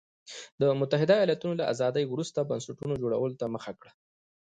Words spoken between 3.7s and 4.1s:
کړه.